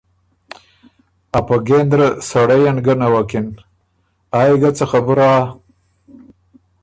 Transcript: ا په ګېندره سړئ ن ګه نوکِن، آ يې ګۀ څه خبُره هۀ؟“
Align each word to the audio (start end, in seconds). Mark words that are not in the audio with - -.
ا 1.37 1.39
په 1.47 1.55
ګېندره 1.67 2.07
سړئ 2.29 2.63
ن 2.75 2.77
ګه 2.85 2.93
نوکِن، 2.99 3.47
آ 4.37 4.39
يې 4.47 4.55
ګۀ 4.61 4.69
څه 4.77 4.85
خبُره 4.91 5.25
هۀ؟“ 5.33 5.41